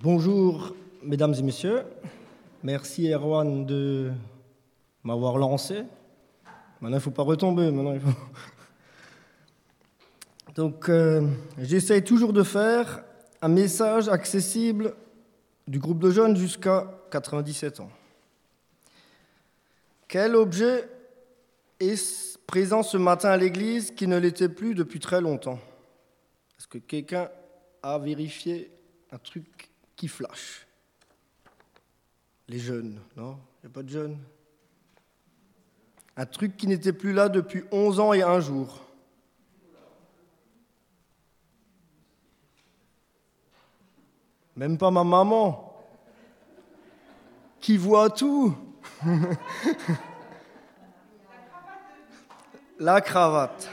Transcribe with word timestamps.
Bonjour, 0.00 0.76
mesdames 1.02 1.34
et 1.36 1.42
messieurs. 1.42 1.82
Merci, 2.62 3.12
Erwan, 3.12 3.66
de 3.66 4.12
m'avoir 5.02 5.38
lancé. 5.38 5.82
Maintenant, 6.80 6.90
il 6.90 6.94
ne 6.94 6.98
faut 7.00 7.10
pas 7.10 7.24
retomber. 7.24 7.68
Maintenant, 7.72 7.94
il. 7.94 8.00
Donc, 10.54 10.88
euh, 10.88 11.26
j'essaye 11.58 12.04
toujours 12.04 12.32
de 12.32 12.44
faire 12.44 13.02
un 13.42 13.48
message 13.48 14.08
accessible 14.08 14.94
du 15.66 15.80
groupe 15.80 15.98
de 15.98 16.12
jeunes 16.12 16.36
jusqu'à 16.36 16.86
97 17.10 17.80
ans. 17.80 17.90
Quel 20.06 20.36
objet 20.36 20.88
est 21.80 22.38
présent 22.46 22.84
ce 22.84 22.98
matin 22.98 23.30
à 23.30 23.36
l'église 23.36 23.90
qui 23.90 24.06
ne 24.06 24.16
l'était 24.16 24.48
plus 24.48 24.76
depuis 24.76 25.00
très 25.00 25.20
longtemps? 25.20 25.58
Est-ce 26.56 26.68
que 26.68 26.78
quelqu'un 26.78 27.28
a 27.82 27.98
vérifié 27.98 28.70
un 29.10 29.18
truc 29.18 29.72
qui 29.98 30.08
flash 30.08 30.66
Les 32.48 32.58
jeunes, 32.60 32.98
non? 33.16 33.36
Il 33.62 33.66
n'y 33.66 33.72
a 33.72 33.74
pas 33.74 33.82
de 33.82 33.88
jeunes? 33.88 34.16
Un 36.16 36.24
truc 36.24 36.56
qui 36.56 36.68
n'était 36.68 36.92
plus 36.92 37.12
là 37.12 37.28
depuis 37.28 37.64
11 37.72 38.00
ans 38.00 38.12
et 38.12 38.22
un 38.22 38.40
jour. 38.40 38.84
Même 44.56 44.78
pas 44.78 44.90
ma 44.90 45.04
maman, 45.04 45.76
qui 47.60 47.76
voit 47.76 48.10
tout. 48.10 48.56
La 52.80 53.00
cravate. 53.00 53.68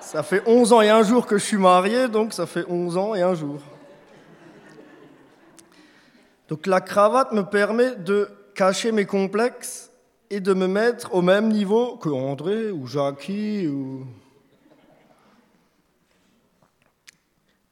Ça 0.00 0.22
fait 0.22 0.42
11 0.46 0.72
ans 0.72 0.80
et 0.80 0.88
un 0.90 1.02
jour 1.02 1.26
que 1.26 1.36
je 1.38 1.44
suis 1.44 1.58
marié, 1.58 2.08
donc 2.08 2.32
ça 2.32 2.46
fait 2.46 2.64
11 2.68 2.96
ans 2.96 3.14
et 3.14 3.20
un 3.22 3.34
jour. 3.34 3.60
Donc 6.52 6.66
la 6.66 6.82
cravate 6.82 7.32
me 7.32 7.44
permet 7.44 7.96
de 7.96 8.28
cacher 8.54 8.92
mes 8.92 9.06
complexes 9.06 9.90
et 10.28 10.38
de 10.38 10.52
me 10.52 10.66
mettre 10.66 11.14
au 11.14 11.22
même 11.22 11.48
niveau 11.48 11.96
que 11.96 12.10
André 12.10 12.70
ou 12.70 12.86
Jackie 12.86 13.66
ou... 13.68 14.06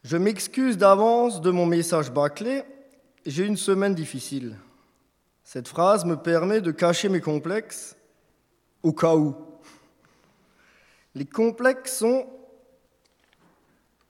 Je 0.03 0.17
m'excuse 0.17 0.79
d'avance 0.79 1.43
de 1.43 1.51
mon 1.51 1.67
message 1.67 2.11
bâclé, 2.11 2.63
j'ai 3.27 3.45
une 3.45 3.59
semaine 3.59 3.95
difficile. 3.95 4.57
Cette 5.45 5.69
phrase 5.69 6.07
me 6.07 6.17
permet 6.17 6.63
de 6.63 6.71
cacher 6.71 7.11
mes 7.11 7.21
complexes 7.21 7.95
au 8.83 8.95
cas 8.95 9.15
où. 9.15 9.37
Les 11.15 11.27
complexes 11.27 11.99
sont 11.99 12.27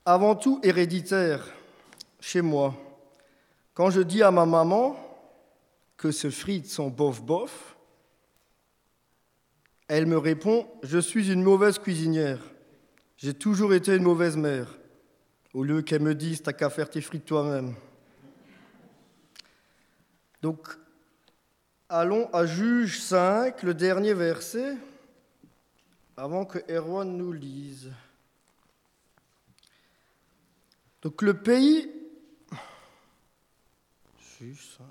avant 0.07 0.37
tout 0.37 0.61
héréditaires 0.63 1.45
chez 2.21 2.41
moi. 2.41 2.73
Quand 3.75 3.91
je 3.91 4.01
dis 4.01 4.23
à 4.23 4.31
ma 4.31 4.47
maman 4.47 4.97
que 5.97 6.11
ce 6.11 6.31
frites 6.31 6.69
sont 6.69 6.89
bof-bof, 6.89 7.77
elle 9.89 10.07
me 10.07 10.19
répond 10.19 10.69
Je 10.83 10.99
suis 10.99 11.33
une 11.33 11.43
mauvaise 11.43 11.79
cuisinière. 11.79 12.41
J'ai 13.17 13.35
toujours 13.35 13.75
été 13.75 13.97
une 13.97 14.03
mauvaise 14.03 14.37
mère. 14.37 14.79
Au 15.53 15.65
lieu 15.65 15.83
qu'elle 15.83 16.03
me 16.03 16.15
dise 16.15 16.43
T'as 16.43 16.53
qu'à 16.53 16.71
faire 16.71 16.89
tes 16.89 17.01
frites 17.01 17.25
toi-même. 17.25 17.75
Donc, 20.43 20.69
Allons 21.93 22.31
à 22.33 22.47
Juge 22.47 23.01
5, 23.01 23.65
le 23.65 23.75
dernier 23.75 24.15
verset, 24.15 24.77
avant 26.17 26.45
que 26.45 26.61
Erwan 26.73 27.17
nous 27.17 27.33
lise. 27.33 27.91
Donc 31.03 31.21
le 31.23 31.35
pays, 31.35 31.91
Juge 34.41 34.69
5, 34.79 34.87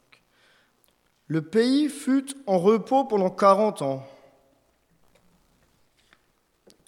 le 1.26 1.42
pays 1.42 1.90
fut 1.90 2.36
en 2.46 2.60
repos 2.60 3.06
pendant 3.06 3.32
40 3.32 3.82
ans. 3.82 4.08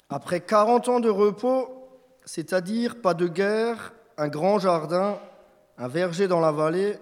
Après 0.10 0.42
40 0.42 0.88
ans 0.88 1.00
de 1.00 1.10
repos, 1.10 1.90
c'est-à-dire 2.24 3.02
pas 3.02 3.16
de 3.16 3.28
guerre, 3.28 3.94
un 4.16 4.28
grand 4.28 4.60
jardin, 4.60 5.18
un 5.80 5.88
verger 5.88 6.28
dans 6.28 6.40
la 6.40 6.52
vallée, 6.52 7.00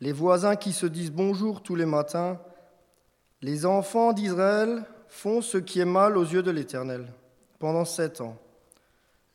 les 0.00 0.12
voisins 0.12 0.56
qui 0.56 0.72
se 0.72 0.86
disent 0.86 1.12
bonjour 1.12 1.62
tous 1.62 1.74
les 1.74 1.84
matins, 1.84 2.40
les 3.42 3.66
enfants 3.66 4.14
d'Israël 4.14 4.86
font 5.08 5.42
ce 5.42 5.58
qui 5.58 5.80
est 5.80 5.84
mal 5.84 6.16
aux 6.16 6.24
yeux 6.24 6.42
de 6.42 6.50
l'Éternel 6.50 7.12
pendant 7.58 7.84
sept 7.84 8.22
ans, 8.22 8.38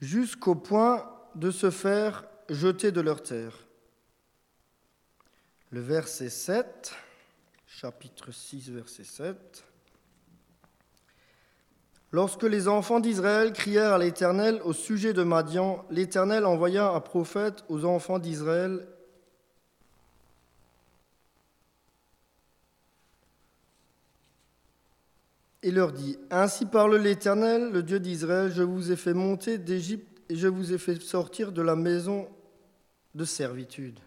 jusqu'au 0.02 0.56
point 0.56 1.08
de 1.36 1.52
se 1.52 1.70
faire 1.70 2.26
jeter 2.50 2.92
de 2.92 3.02
leur 3.02 3.22
terre. 3.22 3.68
Le 5.74 5.82
verset 5.82 6.30
7, 6.30 6.94
chapitre 7.66 8.32
6, 8.32 8.70
verset 8.70 9.06
7. 9.06 9.66
Lorsque 12.12 12.44
les 12.44 12.68
enfants 12.68 13.00
d'Israël 13.00 13.54
crièrent 13.54 13.94
à 13.94 13.98
l'Éternel 13.98 14.62
au 14.66 14.74
sujet 14.74 15.14
de 15.14 15.24
Madian, 15.24 15.84
l'Éternel 15.90 16.46
envoya 16.46 16.92
un 16.92 17.00
prophète 17.00 17.66
aux 17.70 17.86
enfants 17.86 18.20
d'Israël 18.20 18.86
et 25.64 25.72
leur 25.72 25.92
dit, 25.92 26.20
Ainsi 26.30 26.68
parle 26.68 26.98
l'Éternel, 26.98 27.72
le 27.72 27.82
Dieu 27.82 28.00
d'Israël, 28.00 28.52
je 28.52 28.62
vous 28.62 28.92
ai 28.92 28.96
fait 28.96 29.16
monter 29.16 29.58
d'Égypte 29.58 30.22
et 30.30 30.36
je 30.36 30.48
vous 30.48 30.72
ai 30.72 30.78
fait 30.78 31.02
sortir 31.02 31.52
de 31.52 31.64
la 31.64 31.76
maison 31.76 32.30
de 33.16 33.26
servitude. 33.26 34.00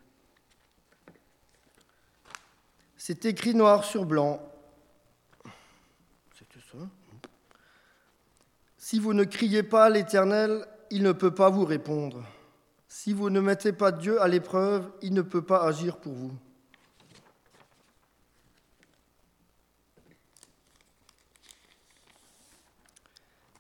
C'est 3.07 3.25
écrit 3.25 3.55
noir 3.55 3.85
sur 3.85 4.05
blanc. 4.05 4.43
C'est 6.35 6.61
ça. 6.73 6.79
Si 8.77 8.99
vous 8.99 9.15
ne 9.15 9.23
criez 9.23 9.63
pas 9.63 9.85
à 9.85 9.91
l'Éternel, 9.91 10.67
il 10.91 11.05
ne 11.05 11.13
peut 11.13 11.33
pas 11.33 11.49
vous 11.49 11.65
répondre. 11.65 12.25
Si 12.89 13.13
vous 13.13 13.31
ne 13.31 13.39
mettez 13.39 13.73
pas 13.73 13.93
Dieu 13.93 14.21
à 14.21 14.27
l'épreuve, 14.27 14.91
il 15.03 15.15
ne 15.15 15.23
peut 15.23 15.43
pas 15.45 15.63
agir 15.63 15.99
pour 15.99 16.15
vous. 16.15 16.37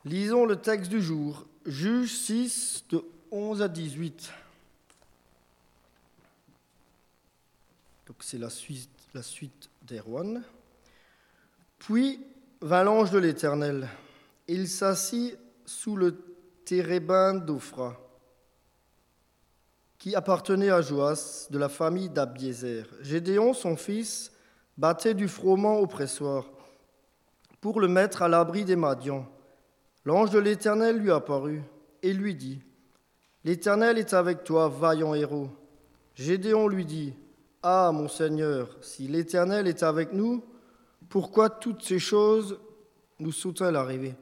Lisons 0.04 0.44
le 0.44 0.56
texte 0.56 0.90
du 0.90 1.00
jour, 1.00 1.46
Juge 1.66 2.12
6 2.16 2.86
de 2.88 3.04
11 3.30 3.62
à 3.62 3.68
18. 3.68 4.28
Donc 8.08 8.16
c'est 8.22 8.38
la 8.38 8.50
suite, 8.50 8.95
la 9.16 9.22
suite 9.22 9.70
d'Erwan. 9.80 10.42
Puis 11.78 12.22
vint 12.60 12.84
l'ange 12.84 13.10
de 13.10 13.18
l'Éternel. 13.18 13.88
Il 14.46 14.68
s'assit 14.68 15.38
sous 15.64 15.96
le 15.96 16.22
térébin 16.66 17.32
d'Ophra, 17.32 17.98
qui 19.96 20.14
appartenait 20.14 20.68
à 20.68 20.82
Joas, 20.82 21.48
de 21.50 21.56
la 21.56 21.70
famille 21.70 22.10
d'Abiézer. 22.10 22.84
Gédéon, 23.00 23.54
son 23.54 23.74
fils, 23.78 24.32
battait 24.76 25.14
du 25.14 25.28
froment 25.28 25.78
au 25.78 25.86
pressoir 25.86 26.44
pour 27.62 27.80
le 27.80 27.88
mettre 27.88 28.20
à 28.20 28.28
l'abri 28.28 28.66
des 28.66 28.76
Madians. 28.76 29.26
L'ange 30.04 30.28
de 30.28 30.38
l'Éternel 30.38 30.98
lui 30.98 31.10
apparut 31.10 31.62
et 32.02 32.12
lui 32.12 32.34
dit, 32.34 32.60
L'Éternel 33.44 33.96
est 33.96 34.12
avec 34.12 34.44
toi, 34.44 34.68
vaillant 34.68 35.14
héros. 35.14 35.48
Gédéon 36.14 36.68
lui 36.68 36.84
dit, 36.84 37.14
Ah, 37.62 37.90
mon 37.92 38.08
Seigneur, 38.08 38.76
si 38.80 39.08
l'Éternel 39.08 39.66
est 39.66 39.82
avec 39.82 40.12
nous, 40.12 40.44
pourquoi 41.08 41.50
toutes 41.50 41.82
ces 41.82 41.98
choses 41.98 42.58
nous 43.18 43.32
sont-elles 43.32 43.76
arrivées? 43.76 44.14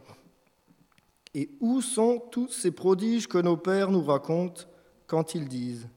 Et 1.34 1.50
où 1.60 1.80
sont 1.80 2.22
tous 2.30 2.48
ces 2.48 2.70
prodiges 2.70 3.26
que 3.26 3.38
nos 3.38 3.56
pères 3.56 3.90
nous 3.90 4.04
racontent 4.04 4.62
quand 5.06 5.34
ils 5.34 5.48
disent, 5.48 5.88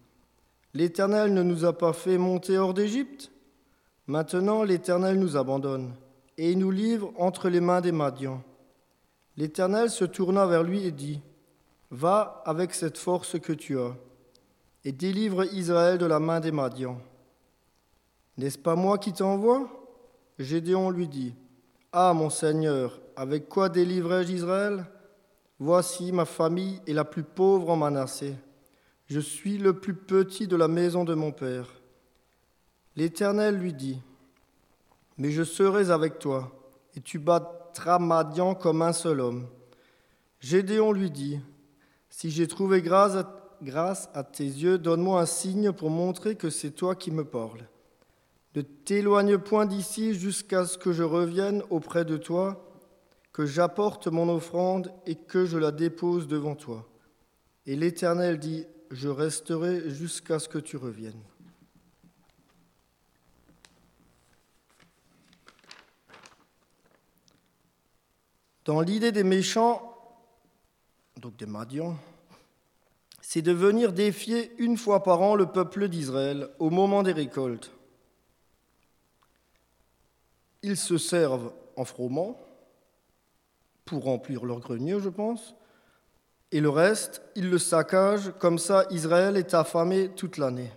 L'Éternel 0.73 1.33
ne 1.33 1.43
nous 1.43 1.65
a 1.65 1.77
pas 1.77 1.93
fait 1.93 2.17
monter 2.17 2.57
hors 2.57 2.73
d'Égypte? 2.73 3.31
Maintenant 4.07 4.63
l'Éternel 4.63 5.19
nous 5.19 5.35
abandonne 5.35 5.93
et 6.37 6.55
nous 6.55 6.71
livre 6.71 7.11
entre 7.17 7.49
les 7.49 7.59
mains 7.59 7.81
des 7.81 7.91
Madians. 7.91 8.43
L'Éternel 9.37 9.89
se 9.89 10.05
tourna 10.05 10.45
vers 10.45 10.63
lui 10.63 10.85
et 10.85 10.91
dit, 10.91 11.21
Va 11.89 12.41
avec 12.45 12.73
cette 12.73 12.97
force 12.97 13.39
que 13.39 13.53
tu 13.53 13.79
as, 13.79 13.95
et 14.83 14.91
délivre 14.91 15.45
Israël 15.53 15.97
de 15.97 16.05
la 16.05 16.19
main 16.19 16.39
des 16.39 16.51
Madians. 16.51 16.99
N'est-ce 18.37 18.57
pas 18.57 18.75
moi 18.75 18.97
qui 18.97 19.13
t'envoie? 19.13 19.67
Gédéon 20.37 20.91
lui 20.91 21.07
dit, 21.07 21.33
Ah 21.91 22.13
mon 22.13 22.29
Seigneur, 22.29 22.99
avec 23.15 23.49
quoi 23.49 23.69
délivrerai-je 23.69 24.31
Israël? 24.31 24.85
Voici 25.59 26.11
ma 26.11 26.25
famille 26.25 26.79
est 26.85 26.93
la 26.93 27.03
plus 27.03 27.23
pauvre 27.23 27.69
en 27.71 27.75
Manassé. 27.75 28.35
Je 29.07 29.19
suis 29.19 29.57
le 29.57 29.73
plus 29.79 29.95
petit 29.95 30.47
de 30.47 30.55
la 30.55 30.67
maison 30.67 31.03
de 31.03 31.15
mon 31.15 31.31
père. 31.31 31.67
L'Éternel 32.95 33.55
lui 33.55 33.73
dit, 33.73 33.99
Mais 35.17 35.31
je 35.31 35.43
serai 35.43 35.89
avec 35.89 36.19
toi, 36.19 36.51
et 36.95 37.01
tu 37.01 37.17
bats 37.17 37.53
Madian 37.99 38.55
comme 38.55 38.81
un 38.81 38.93
seul 38.93 39.21
homme. 39.21 39.47
Gédéon 40.39 40.91
lui 40.91 41.09
dit, 41.09 41.39
Si 42.09 42.29
j'ai 42.29 42.47
trouvé 42.47 42.81
grâce 42.81 44.09
à 44.13 44.23
tes 44.23 44.43
yeux, 44.43 44.77
donne-moi 44.77 45.21
un 45.21 45.25
signe 45.25 45.71
pour 45.71 45.89
montrer 45.89 46.35
que 46.35 46.49
c'est 46.49 46.71
toi 46.71 46.95
qui 46.95 47.11
me 47.11 47.23
parles. 47.23 47.67
Ne 48.57 48.63
t'éloigne 48.63 49.37
point 49.37 49.67
d'ici 49.67 50.15
jusqu'à 50.15 50.65
ce 50.65 50.79
que 50.79 50.91
je 50.91 51.03
revienne 51.03 51.61
auprès 51.69 52.05
de 52.05 52.17
toi, 52.17 52.67
que 53.31 53.45
j'apporte 53.45 54.07
mon 54.07 54.27
offrande 54.29 54.91
et 55.05 55.13
que 55.13 55.45
je 55.45 55.59
la 55.59 55.71
dépose 55.71 56.27
devant 56.27 56.55
toi. 56.55 56.89
Et 57.67 57.75
l'Éternel 57.75 58.39
dit, 58.39 58.65
je 58.89 59.09
resterai 59.09 59.91
jusqu'à 59.91 60.39
ce 60.39 60.49
que 60.49 60.57
tu 60.57 60.75
reviennes. 60.75 61.21
Dans 68.65 68.81
l'idée 68.81 69.11
des 69.11 69.23
méchants, 69.23 69.95
donc 71.17 71.37
des 71.37 71.45
Madians, 71.45 71.95
c'est 73.21 73.43
de 73.43 73.51
venir 73.51 73.93
défier 73.93 74.51
une 74.57 74.77
fois 74.77 75.03
par 75.03 75.21
an 75.21 75.35
le 75.35 75.45
peuple 75.45 75.89
d'Israël 75.89 76.49
au 76.57 76.71
moment 76.71 77.03
des 77.03 77.13
récoltes. 77.13 77.76
Ils 80.67 80.75
se 80.75 80.97
servent 80.97 81.53
en 81.77 81.85
froment 81.85 82.37
pour 83.85 84.03
remplir 84.03 84.43
leur 84.43 84.59
grenier, 84.59 84.99
je 84.99 85.07
pense, 85.07 85.55
et 86.51 86.59
le 86.59 86.69
reste, 86.69 87.21
ils 87.35 87.49
le 87.49 87.57
saccagent, 87.57 88.33
comme 88.37 88.59
ça 88.59 88.85
Israël 88.89 89.37
est 89.37 89.53
affamé 89.53 90.09
toute 90.09 90.37
l'année. 90.37 90.69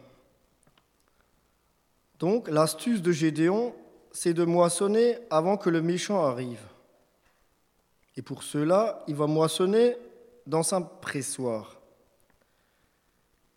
Donc 2.20 2.48
l'astuce 2.48 3.02
de 3.02 3.10
Gédéon, 3.10 3.74
c'est 4.12 4.32
de 4.32 4.44
moissonner 4.44 5.18
avant 5.28 5.56
que 5.56 5.70
le 5.70 5.82
méchant 5.82 6.24
arrive. 6.24 6.64
Et 8.16 8.22
pour 8.22 8.44
cela, 8.44 9.02
il 9.08 9.16
va 9.16 9.26
moissonner 9.26 9.96
dans 10.46 10.72
un 10.72 10.82
pressoir. 10.82 11.80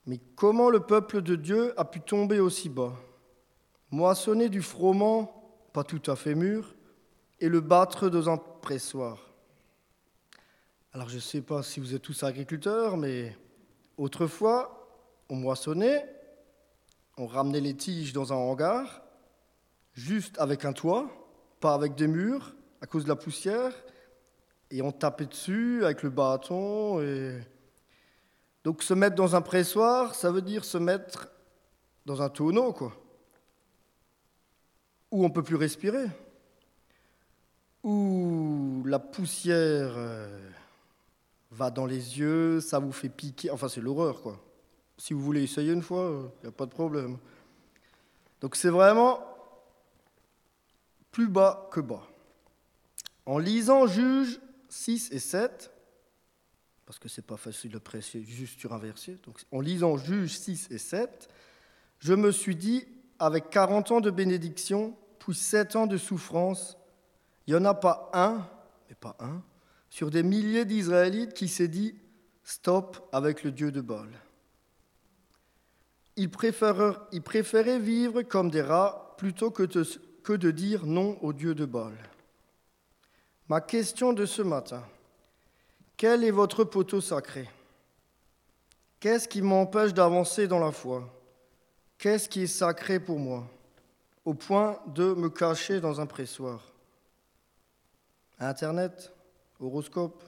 Mais 0.07 0.19
comment 0.35 0.71
le 0.71 0.80
peuple 0.80 1.21
de 1.21 1.35
Dieu 1.35 1.80
a 1.80 1.85
pu 1.85 2.01
tomber 2.01 2.39
aussi 2.39 2.69
bas? 2.69 2.94
Moissonner 3.91 4.50
du 4.50 4.63
froment, 4.63 5.43
pas 5.73 5.83
tout 5.83 6.01
à 6.09 6.15
fait 6.15 6.35
mûr, 6.35 6.75
et 7.39 7.49
le 7.49 7.59
battre 7.59 8.07
dans 8.09 8.29
un 8.29 8.37
pressoir. 8.37 9.33
Alors 10.93 11.09
je 11.09 11.15
ne 11.15 11.21
sais 11.21 11.41
pas 11.41 11.63
si 11.63 11.79
vous 11.79 11.95
êtes 11.95 12.03
tous 12.03 12.23
agriculteurs, 12.23 12.95
mais 12.95 13.35
autrefois, 13.97 14.87
on 15.29 15.35
moissonnait, 15.35 16.07
on 17.17 17.25
ramenait 17.25 17.59
les 17.59 17.75
tiges 17.75 18.13
dans 18.13 18.31
un 18.31 18.35
hangar, 18.35 19.01
juste 19.93 20.39
avec 20.39 20.63
un 20.65 20.73
toit, 20.73 21.09
pas 21.59 21.73
avec 21.73 21.95
des 21.95 22.07
murs, 22.07 22.55
à 22.81 22.85
cause 22.85 23.05
de 23.05 23.09
la 23.09 23.15
poussière, 23.15 23.73
et 24.69 24.81
on 24.81 24.91
tapait 24.91 25.25
dessus 25.25 25.83
avec 25.83 26.03
le 26.03 26.09
bâton. 26.09 27.01
Et... 27.01 27.39
Donc 28.63 28.83
se 28.83 28.93
mettre 28.93 29.15
dans 29.15 29.35
un 29.35 29.41
pressoir, 29.41 30.13
ça 30.15 30.31
veut 30.31 30.41
dire 30.41 30.63
se 30.65 30.77
mettre 30.77 31.29
dans 32.05 32.21
un 32.21 32.29
tonneau, 32.29 32.73
quoi. 32.73 32.93
Où 35.13 35.24
on 35.24 35.27
ne 35.27 35.33
peut 35.33 35.44
plus 35.44 35.57
respirer. 35.57 36.07
Où 37.83 38.81
la 38.83 38.98
poussière 38.98 39.94
euh, 39.95 40.50
va 41.51 41.69
dans 41.69 41.86
les 41.86 42.18
yeux, 42.18 42.60
ça 42.62 42.80
vous 42.80 42.92
fait 42.92 43.10
piquer. 43.10 43.51
Enfin, 43.51 43.69
c'est 43.69 43.80
l'horreur, 43.80 44.24
quoi. 44.24 44.44
Si 44.98 45.13
vous 45.13 45.21
voulez 45.21 45.44
essayer 45.44 45.71
une 45.71 45.83
fois, 45.83 46.10
il 46.10 46.15
euh, 46.15 46.30
n'y 46.42 46.50
a 46.50 46.51
pas 46.51 46.65
de 46.65 46.71
problème. 46.71 47.19
Donc 48.42 48.56
c'est 48.56 48.69
vraiment 48.69 49.24
plus 51.12 51.27
bas 51.27 51.69
que 51.71 51.80
bas. 51.80 52.07
En 53.27 53.38
lisant 53.38 53.86
Juge 53.86 54.39
6 54.69 55.12
et 55.12 55.19
7, 55.19 55.71
parce 56.88 56.98
que 56.98 57.07
c'est 57.07 57.25
pas 57.25 57.38
facile 57.38 57.69
de 57.69 57.77
presser 57.77 58.24
juste 58.24 58.59
sur 58.59 58.74
un 58.74 58.80
verset, 58.80 59.19
donc 59.27 59.39
en 59.51 59.62
lisant 59.62 59.95
Juge 59.95 60.39
6 60.39 60.71
et 60.71 60.80
7, 60.80 61.30
je 62.00 62.13
me 62.16 62.31
suis 62.31 62.56
dit, 62.56 62.88
avec 63.19 63.51
40 63.51 63.92
ans 63.92 64.01
de 64.01 64.09
bénédiction, 64.09 64.98
puis 65.23 65.33
7 65.33 65.77
ans 65.77 65.87
de 65.87 65.95
souffrance, 65.95 66.77
il 67.47 67.53
n'y 67.53 67.59
en 67.59 67.63
a 67.63 67.73
pas 67.73 68.09
un, 68.11 68.45
mais 68.89 68.95
pas 68.95 69.15
un, 69.21 69.41
sur 69.89 70.11
des 70.11 70.21
milliers 70.21 70.65
d'Israélites 70.65 71.33
qui 71.33 71.47
s'est 71.47 71.69
dit 71.69 71.95
stop 72.43 73.07
avec 73.13 73.43
le 73.43 73.51
Dieu 73.51 73.71
de 73.71 73.79
Baal. 73.79 74.09
Ils 76.17 76.29
préféraient, 76.29 77.79
vivre 77.79 78.23
comme 78.23 78.51
des 78.51 78.61
rats 78.61 79.15
plutôt 79.17 79.49
que 79.49 80.33
de 80.33 80.51
dire 80.51 80.85
non 80.85 81.17
au 81.21 81.31
Dieu 81.31 81.55
de 81.55 81.65
Baal. 81.65 81.97
Ma 83.47 83.61
question 83.61 84.11
de 84.11 84.25
ce 84.25 84.41
matin, 84.41 84.83
quel 85.95 86.25
est 86.25 86.31
votre 86.31 86.65
poteau 86.65 86.99
sacré? 86.99 87.49
Qu'est-ce 88.99 89.29
qui 89.29 89.41
m'empêche 89.41 89.93
d'avancer 89.93 90.49
dans 90.49 90.59
la 90.59 90.73
foi? 90.73 91.09
Qu'est-ce 91.97 92.27
qui 92.27 92.41
est 92.41 92.47
sacré 92.47 92.99
pour 92.99 93.19
moi? 93.19 93.47
Au 94.25 94.33
point 94.33 94.79
de 94.87 95.13
me 95.13 95.29
cacher 95.29 95.79
dans 95.79 95.99
un 95.99 96.05
pressoir 96.05 96.73
Internet, 98.39 99.13
horoscope, 99.59 100.23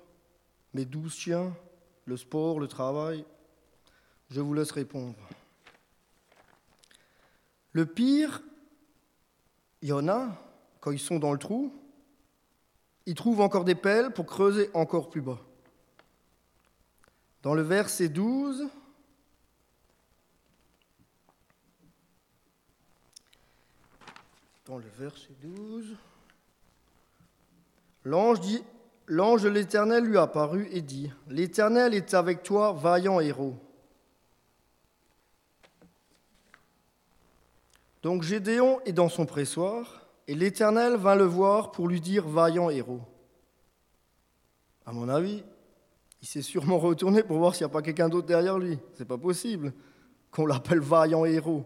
mes 0.73 0.85
douze 0.85 1.15
chiens, 1.15 1.53
le 2.05 2.17
sport, 2.17 2.59
le 2.59 2.67
travail 2.67 3.25
Je 4.29 4.41
vous 4.41 4.53
laisse 4.53 4.71
répondre. 4.71 5.15
Le 7.71 7.85
pire, 7.85 8.41
il 9.81 9.89
y 9.89 9.91
en 9.91 10.07
a, 10.07 10.29
quand 10.79 10.91
ils 10.91 10.99
sont 10.99 11.19
dans 11.19 11.33
le 11.33 11.37
trou, 11.37 11.73
il 13.05 13.15
trouve 13.15 13.41
encore 13.41 13.65
des 13.65 13.75
pelles 13.75 14.11
pour 14.11 14.25
creuser 14.25 14.69
encore 14.73 15.09
plus 15.09 15.21
bas. 15.21 15.39
Dans 17.43 17.53
le 17.53 17.61
verset 17.61 18.09
12, 18.09 18.67
dans 24.65 24.77
le 24.77 24.85
verset 24.97 25.33
12, 25.41 25.95
l'ange 28.03 28.39
dit 28.39 28.63
L'ange 29.07 29.43
de 29.43 29.49
l'Éternel 29.49 30.03
lui 30.03 30.17
apparut 30.17 30.67
et 30.71 30.81
dit 30.81 31.11
L'Éternel 31.29 31.93
est 31.93 32.15
avec 32.15 32.41
toi, 32.41 32.73
vaillant 32.73 33.19
héros. 33.19 33.55
Donc 38.01 38.23
Gédéon 38.23 38.79
est 38.85 38.93
dans 38.93 39.09
son 39.09 39.27
pressoir 39.27 40.07
et 40.27 40.33
l'Éternel 40.33 40.95
vint 40.95 41.15
le 41.15 41.25
voir 41.25 41.71
pour 41.71 41.87
lui 41.87 42.01
dire 42.01 42.27
Vaillant 42.27 42.71
héros. 42.71 43.01
À 44.87 44.91
mon 44.91 45.07
avis, 45.09 45.43
il 46.21 46.27
s'est 46.27 46.41
sûrement 46.41 46.79
retourné 46.79 47.21
pour 47.21 47.37
voir 47.37 47.53
s'il 47.53 47.65
n'y 47.65 47.71
a 47.71 47.73
pas 47.73 47.83
quelqu'un 47.83 48.09
d'autre 48.09 48.27
derrière 48.27 48.57
lui. 48.57 48.79
C'est 48.95 49.05
pas 49.05 49.17
possible 49.17 49.73
qu'on 50.31 50.47
l'appelle 50.47 50.79
vaillant 50.79 51.25
héros. 51.25 51.65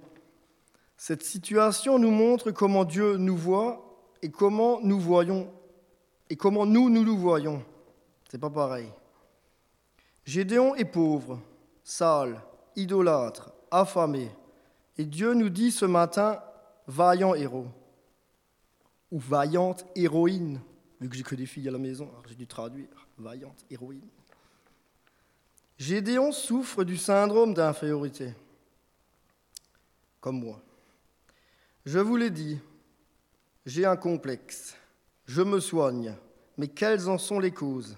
Cette 1.00 1.24
situation 1.24 1.98
nous 1.98 2.12
montre 2.12 2.52
comment 2.52 2.84
Dieu 2.84 3.16
nous 3.16 3.38
voit 3.38 4.12
et 4.22 4.30
comment 4.30 4.82
nous 4.82 5.00
voyons 5.00 5.50
et 6.30 6.36
comment 6.36 6.66
nous 6.66 6.90
nous 6.90 7.06
nous 7.06 7.18
voyons. 7.18 7.64
C'est 8.30 8.38
pas 8.38 8.50
pareil. 8.50 8.92
Gédéon 10.26 10.76
est 10.76 10.84
pauvre, 10.84 11.40
sale, 11.86 12.42
idolâtre, 12.76 13.54
affamé. 13.72 14.30
Et 14.98 15.06
Dieu 15.06 15.34
nous 15.36 15.48
dit 15.48 15.72
ce 15.72 15.86
matin, 15.86 16.44
vaillant 16.86 17.34
héros 17.34 17.68
ou 19.10 19.20
vaillante 19.20 19.86
héroïne, 19.96 20.60
vu 21.00 21.08
que 21.08 21.16
j'ai 21.16 21.24
que 21.24 21.34
des 21.34 21.46
filles 21.46 21.70
à 21.70 21.72
la 21.72 21.78
maison, 21.78 22.10
j'ai 22.28 22.36
dû 22.36 22.46
traduire 22.46 23.08
vaillante 23.18 23.66
héroïne. 23.72 24.10
Gédéon 25.78 26.34
souffre 26.34 26.84
du 26.84 26.98
syndrome 26.98 27.54
d'infériorité, 27.54 28.34
comme 30.20 30.42
moi. 30.42 30.62
Je 31.86 32.00
vous 32.00 32.18
l'ai 32.18 32.30
dit, 32.30 32.60
j'ai 33.66 33.86
un 33.86 33.96
complexe, 33.96 34.76
je 35.26 35.42
me 35.42 35.60
soigne, 35.60 36.16
mais 36.58 36.68
quelles 36.68 37.10
en 37.10 37.18
sont 37.18 37.40
les 37.40 37.52
causes? 37.52 37.98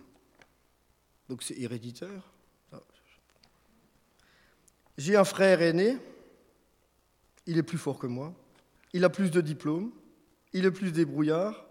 Donc 1.27 1.43
c'est 1.43 1.57
héréditaire? 1.57 2.23
J'ai 4.97 5.15
un 5.15 5.23
frère 5.23 5.61
aîné, 5.61 5.97
il 7.47 7.57
est 7.57 7.63
plus 7.63 7.77
fort 7.77 7.97
que 7.97 8.07
moi, 8.07 8.33
il 8.93 9.03
a 9.03 9.09
plus 9.09 9.31
de 9.31 9.41
diplômes, 9.41 9.91
il 10.53 10.65
est 10.65 10.71
plus 10.71 10.91
débrouillard. 10.91 11.65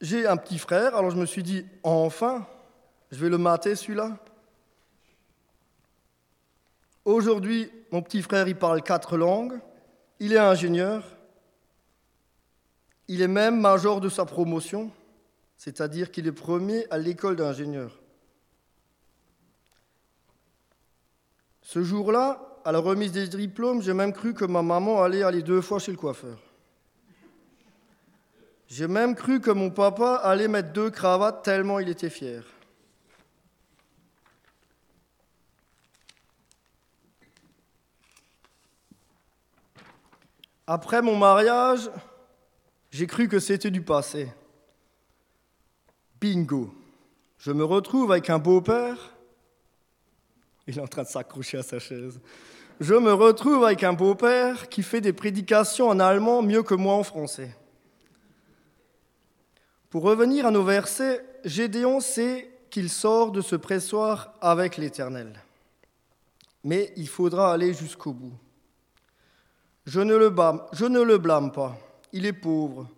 J'ai 0.00 0.26
un 0.26 0.36
petit 0.36 0.58
frère, 0.58 0.94
alors 0.94 1.10
je 1.10 1.16
me 1.16 1.26
suis 1.26 1.42
dit, 1.42 1.66
enfin, 1.82 2.46
je 3.10 3.18
vais 3.18 3.28
le 3.28 3.38
mater 3.38 3.74
celui-là. 3.74 4.18
Aujourd'hui, 7.06 7.70
mon 7.92 8.02
petit 8.02 8.20
frère, 8.20 8.48
il 8.48 8.56
parle 8.56 8.82
quatre 8.82 9.16
langues, 9.16 9.60
il 10.18 10.32
est 10.32 10.38
ingénieur, 10.38 11.04
il 13.06 13.22
est 13.22 13.28
même 13.28 13.60
major 13.60 14.00
de 14.00 14.08
sa 14.08 14.24
promotion, 14.24 14.90
c'est-à-dire 15.56 16.10
qu'il 16.10 16.26
est 16.26 16.32
premier 16.32 16.84
à 16.90 16.98
l'école 16.98 17.36
d'ingénieur. 17.36 17.96
Ce 21.62 21.84
jour-là, 21.84 22.58
à 22.64 22.72
la 22.72 22.80
remise 22.80 23.12
des 23.12 23.28
diplômes, 23.28 23.82
j'ai 23.82 23.94
même 23.94 24.12
cru 24.12 24.34
que 24.34 24.44
ma 24.44 24.62
maman 24.62 25.00
allait 25.00 25.22
aller 25.22 25.42
deux 25.42 25.60
fois 25.60 25.78
chez 25.78 25.92
le 25.92 25.98
coiffeur. 25.98 26.38
J'ai 28.66 28.88
même 28.88 29.14
cru 29.14 29.40
que 29.40 29.52
mon 29.52 29.70
papa 29.70 30.16
allait 30.24 30.48
mettre 30.48 30.72
deux 30.72 30.90
cravates 30.90 31.44
tellement 31.44 31.78
il 31.78 31.88
était 31.88 32.10
fier. 32.10 32.42
Après 40.66 41.00
mon 41.02 41.16
mariage, 41.16 41.90
j'ai 42.90 43.06
cru 43.06 43.28
que 43.28 43.38
c'était 43.38 43.70
du 43.70 43.82
passé. 43.82 44.32
Bingo. 46.20 46.74
Je 47.38 47.52
me 47.52 47.64
retrouve 47.64 48.10
avec 48.10 48.30
un 48.30 48.38
beau-père. 48.38 49.14
Il 50.66 50.78
est 50.78 50.80
en 50.80 50.88
train 50.88 51.02
de 51.02 51.08
s'accrocher 51.08 51.58
à 51.58 51.62
sa 51.62 51.78
chaise. 51.78 52.18
Je 52.80 52.94
me 52.94 53.12
retrouve 53.12 53.64
avec 53.64 53.84
un 53.84 53.92
beau-père 53.92 54.68
qui 54.68 54.82
fait 54.82 55.00
des 55.00 55.12
prédications 55.12 55.88
en 55.88 56.00
allemand 56.00 56.42
mieux 56.42 56.62
que 56.62 56.74
moi 56.74 56.94
en 56.94 57.04
français. 57.04 57.56
Pour 59.88 60.02
revenir 60.02 60.46
à 60.46 60.50
nos 60.50 60.64
versets, 60.64 61.24
Gédéon 61.44 62.00
sait 62.00 62.50
qu'il 62.70 62.90
sort 62.90 63.30
de 63.30 63.40
ce 63.40 63.56
pressoir 63.56 64.34
avec 64.40 64.76
l'Éternel. 64.76 65.42
Mais 66.64 66.92
il 66.96 67.08
faudra 67.08 67.52
aller 67.52 67.72
jusqu'au 67.72 68.12
bout. 68.12 68.36
Je 69.86 70.00
ne, 70.00 70.16
le 70.16 71.18
blâme, 71.18 71.52
pas. 71.52 71.78
Il 72.12 72.26
est 72.26 72.32
pauvre. 72.32 72.90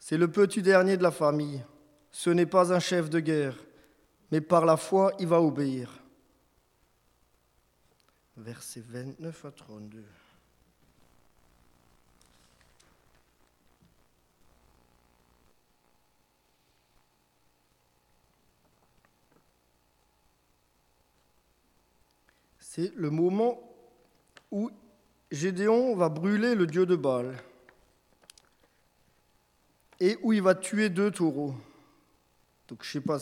C'est 0.00 0.18
le 0.18 0.28
petit 0.28 0.62
dernier 0.62 0.96
de 0.96 1.02
la 1.02 1.12
famille. 1.12 1.64
Ce 2.10 2.28
n'est 2.28 2.46
pas 2.46 2.72
un 2.72 2.80
chef 2.80 3.08
de 3.08 3.20
guerre, 3.20 3.56
mais 4.32 4.40
par 4.40 4.66
la 4.66 4.76
foi, 4.76 5.12
il 5.20 5.28
va 5.28 5.40
obéir. 5.40 6.02
Versets 8.36 8.82
29 8.84 9.44
à 9.44 9.50
32. 9.52 10.04
C'est 22.58 22.92
le 22.96 23.08
moment 23.08 23.60
où 24.50 24.68
Gédéon 25.34 25.94
va 25.96 26.08
brûler 26.08 26.54
le 26.54 26.66
dieu 26.66 26.86
de 26.86 26.96
Baal 26.96 27.36
et 30.00 30.16
où 30.22 30.32
il 30.32 30.42
va 30.42 30.54
tuer 30.54 30.88
deux 30.88 31.10
taureaux. 31.10 31.54
Donc 32.68 32.82
je 32.82 32.88
ne 32.88 32.92
sais 32.92 33.06
pas 33.06 33.18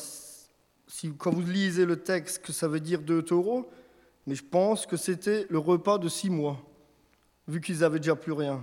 si 0.87 1.13
quand 1.17 1.33
vous 1.33 1.43
lisez 1.43 1.85
le 1.85 2.03
texte 2.03 2.45
que 2.45 2.53
ça 2.53 2.69
veut 2.69 2.81
dire 2.81 3.01
deux 3.01 3.23
taureaux, 3.23 3.71
mais 4.27 4.35
je 4.35 4.45
pense 4.45 4.87
que 4.87 4.97
c'était 4.97 5.47
le 5.51 5.59
repas 5.59 5.99
de 5.99 6.09
six 6.09 6.31
mois, 6.31 6.61
vu 7.49 7.61
qu'ils 7.61 7.83
avaient 7.83 7.99
déjà 7.99 8.15
plus 8.15 8.33
rien. 8.33 8.63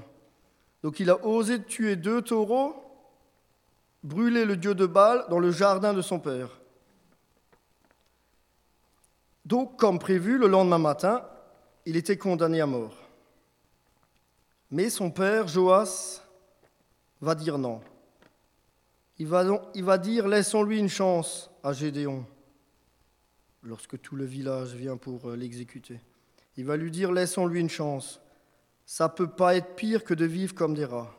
Donc 0.83 0.99
il 0.99 1.09
a 1.09 1.25
osé 1.25 1.61
tuer 1.61 1.95
deux 1.95 2.21
taureaux, 2.21 2.75
brûler 4.03 4.45
le 4.45 4.55
dieu 4.55 4.75
de 4.75 4.85
Baal 4.85 5.25
dans 5.29 5.39
le 5.39 5.51
jardin 5.51 5.93
de 5.93 6.01
son 6.01 6.19
père. 6.19 6.59
Donc, 9.45 9.79
comme 9.79 9.97
prévu, 9.97 10.37
le 10.37 10.45
lendemain 10.45 10.77
matin, 10.77 11.25
il 11.87 11.97
était 11.97 12.17
condamné 12.17 12.61
à 12.61 12.67
mort. 12.67 13.08
Mais 14.71 14.89
son 14.89 15.09
père, 15.09 15.47
Joas, 15.47 16.21
va 17.21 17.35
dire 17.35 17.57
non. 17.57 17.81
Il 19.17 19.27
va, 19.27 19.97
dire 19.97 20.27
laissons-lui 20.27 20.79
une 20.79 20.89
chance 20.89 21.51
à 21.61 21.73
Gédéon, 21.73 22.25
lorsque 23.63 23.99
tout 23.99 24.15
le 24.15 24.23
village 24.23 24.73
vient 24.73 24.95
pour 24.95 25.29
euh, 25.29 25.35
l'exécuter. 25.35 25.99
Il 26.55 26.65
va 26.65 26.77
lui 26.77 26.89
dire 26.89 27.11
laissons-lui 27.11 27.59
une 27.59 27.69
chance. 27.69 28.21
Ça 28.85 29.07
ne 29.07 29.13
peut 29.13 29.29
pas 29.29 29.55
être 29.55 29.75
pire 29.75 30.05
que 30.05 30.13
de 30.13 30.25
vivre 30.25 30.55
comme 30.55 30.73
des 30.73 30.85
rats. 30.85 31.13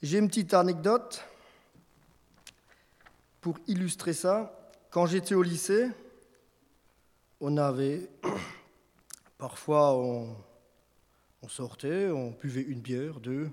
J'ai 0.00 0.18
une 0.18 0.28
petite 0.28 0.54
anecdote 0.54 1.24
pour 3.40 3.58
illustrer 3.66 4.12
ça. 4.12 4.70
Quand 4.90 5.06
j'étais 5.06 5.34
au 5.34 5.42
lycée, 5.42 5.88
on 7.40 7.56
avait, 7.56 8.08
parfois 9.38 9.96
on, 9.96 10.36
sortait, 11.48 12.08
on 12.08 12.30
buvait 12.30 12.62
une 12.62 12.80
bière, 12.80 13.20
deux. 13.20 13.50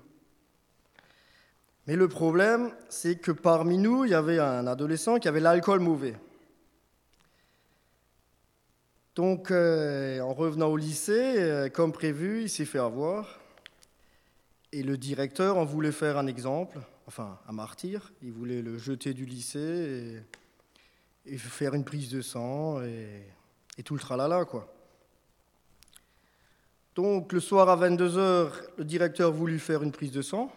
Mais 1.86 1.96
le 1.96 2.08
problème, 2.08 2.72
c'est 2.88 3.16
que 3.16 3.32
parmi 3.32 3.76
nous, 3.76 4.04
il 4.04 4.12
y 4.12 4.14
avait 4.14 4.38
un 4.38 4.66
adolescent 4.66 5.18
qui 5.18 5.28
avait 5.28 5.40
l'alcool 5.40 5.80
mauvais. 5.80 6.16
Donc, 9.14 9.50
euh, 9.50 10.20
en 10.20 10.32
revenant 10.32 10.68
au 10.68 10.76
lycée, 10.76 11.34
euh, 11.38 11.68
comme 11.68 11.92
prévu, 11.92 12.42
il 12.42 12.48
s'est 12.48 12.64
fait 12.64 12.78
avoir. 12.78 13.40
Et 14.72 14.82
le 14.82 14.96
directeur 14.96 15.58
en 15.58 15.64
voulait 15.64 15.92
faire 15.92 16.16
un 16.16 16.26
exemple, 16.26 16.78
enfin 17.06 17.38
un 17.46 17.52
martyr. 17.52 18.12
Il 18.22 18.32
voulait 18.32 18.62
le 18.62 18.78
jeter 18.78 19.12
du 19.12 19.26
lycée. 19.26 19.58
Et 19.58 20.22
et 21.26 21.38
faire 21.38 21.74
une 21.74 21.84
prise 21.84 22.10
de 22.10 22.20
sang 22.20 22.82
et, 22.82 23.82
tout 23.84 23.94
le 23.94 24.00
tralala, 24.00 24.44
quoi. 24.44 24.72
Donc 26.94 27.32
le 27.32 27.40
soir 27.40 27.68
à 27.68 27.76
22h, 27.76 28.50
le 28.76 28.84
directeur 28.84 29.32
voulut 29.32 29.58
faire 29.58 29.82
une 29.82 29.92
prise 29.92 30.12
de 30.12 30.20
sang 30.20 30.52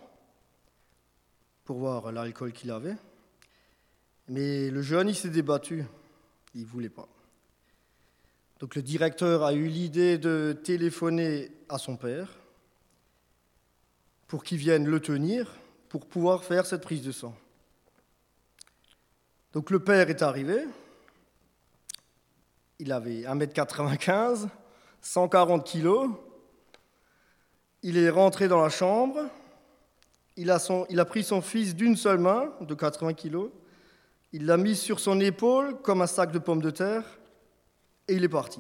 pour 1.64 1.78
voir 1.78 2.12
l'alcool 2.12 2.52
qu'il 2.52 2.72
avait. 2.72 2.96
Mais 4.28 4.70
le 4.70 4.82
jeune, 4.82 5.10
il 5.10 5.16
s'est 5.16 5.30
débattu. 5.30 5.86
Il 6.54 6.62
ne 6.62 6.68
voulait 6.68 6.90
pas. 6.90 7.08
Donc 8.60 8.76
le 8.76 8.82
directeur 8.82 9.44
a 9.44 9.54
eu 9.54 9.68
l'idée 9.68 10.18
de 10.18 10.58
téléphoner 10.64 11.52
à 11.70 11.78
son 11.78 11.98
père 11.98 12.30
pour 14.28 14.44
qu'il 14.44 14.58
vienne 14.58 14.88
le 14.88 15.00
tenir 15.00 15.52
pour 15.90 16.06
pouvoir 16.06 16.44
faire 16.44 16.66
cette 16.66 16.82
prise 16.82 17.02
de 17.02 17.12
sang. 17.12 17.36
Donc 19.54 19.70
le 19.70 19.80
père 19.80 20.10
est 20.10 20.22
arrivé, 20.22 20.66
il 22.80 22.92
avait 22.92 23.22
1m95, 23.22 24.50
140 25.02 25.72
kg, 25.72 26.10
il 27.88 28.00
est 28.00 28.10
rentré 28.10 28.48
dans 28.48 28.64
la 28.64 28.70
chambre, 28.70 29.30
il 30.38 30.50
a, 30.50 31.06
pris 31.06 31.24
son 31.24 31.40
fils 31.40 31.76
d'une 31.76 31.96
seule 31.96 32.18
main, 32.18 32.52
de 32.62 32.74
80 32.74 33.14
kg, 33.14 33.52
il 34.34 34.48
l'a 34.48 34.58
mis 34.58 34.76
sur 34.76 35.00
son 35.00 35.20
épaule 35.20 35.80
comme 35.84 36.02
un 36.02 36.08
sac 36.08 36.32
de 36.32 36.40
pommes 36.40 36.64
de 36.64 36.72
terre, 36.72 37.04
et 38.08 38.16
il 38.16 38.24
est 38.24 38.30
parti. 38.30 38.60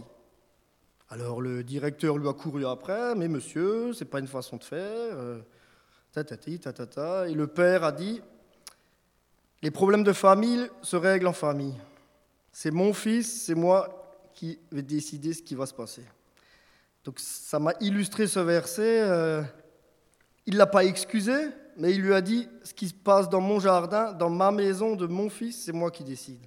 Alors 1.10 1.41
le 1.41 1.63
directeur 1.63 2.20
lui 2.20 2.29
a 2.29 2.34
couru 2.34 2.67
après, 2.67 3.15
mais 3.15 3.27
monsieur, 3.27 3.94
c'est 3.94 4.05
pas 4.05 4.20
une 4.20 4.27
façon 4.27 4.58
de 4.58 4.63
faire, 4.63 5.17
euh, 5.17 5.41
tatati, 6.12 6.60
tatata, 6.60 7.27
et 7.27 7.34
le 7.34 7.48
père 7.48 7.84
a 7.84 7.91
dit, 7.91 8.22
les 9.63 9.72
problèmes 9.72 10.03
de 10.03 10.13
famille 10.13 10.70
se 10.84 10.98
règlent 10.98 11.27
en 11.29 11.34
famille. 11.34 11.75
C'est 12.51 12.70
mon 12.70 12.94
fils, 12.94 13.46
c'est 13.46 13.55
moi 13.55 14.13
qui 14.36 14.60
vais 14.72 14.84
décider 14.84 15.34
ce 15.34 15.41
qui 15.41 15.55
va 15.55 15.65
se 15.65 15.74
passer. 15.74 16.03
Donc 17.05 17.19
ça 17.19 17.59
m'a 17.59 17.74
illustré 17.79 18.27
ce 18.27 18.39
verset. 18.39 19.01
Euh, 19.03 19.43
il 20.47 20.53
ne 20.53 20.57
l'a 20.57 20.65
pas 20.65 20.83
excusé, 20.83 21.33
mais 21.77 21.93
il 21.93 22.01
lui 22.01 22.15
a 22.15 22.21
dit, 22.21 22.50
ce 22.63 22.74
qui 22.74 22.89
se 22.89 22.95
passe 22.95 23.29
dans 23.29 23.41
mon 23.41 23.59
jardin, 23.59 24.12
dans 24.12 24.29
ma 24.29 24.51
maison 24.51 24.95
de 24.95 25.05
mon 25.05 25.29
fils, 25.29 25.63
c'est 25.63 25.71
moi 25.71 25.91
qui 25.91 26.03
décide. 26.03 26.41